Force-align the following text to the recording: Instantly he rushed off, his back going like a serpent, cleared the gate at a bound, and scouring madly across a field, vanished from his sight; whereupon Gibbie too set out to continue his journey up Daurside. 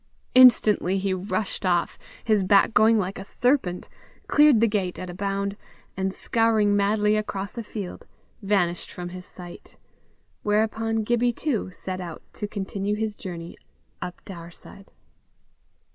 Instantly 0.33 0.97
he 0.97 1.13
rushed 1.13 1.63
off, 1.63 1.99
his 2.23 2.43
back 2.43 2.73
going 2.73 2.97
like 2.97 3.19
a 3.19 3.23
serpent, 3.23 3.87
cleared 4.25 4.59
the 4.59 4.67
gate 4.67 4.97
at 4.97 5.11
a 5.11 5.13
bound, 5.13 5.55
and 5.95 6.11
scouring 6.11 6.75
madly 6.75 7.15
across 7.15 7.55
a 7.55 7.61
field, 7.63 8.05
vanished 8.41 8.91
from 8.91 9.09
his 9.09 9.27
sight; 9.27 9.77
whereupon 10.41 11.03
Gibbie 11.03 11.33
too 11.33 11.69
set 11.69 12.01
out 12.01 12.23
to 12.33 12.47
continue 12.47 12.95
his 12.95 13.15
journey 13.15 13.59
up 14.01 14.19
Daurside. 14.25 14.87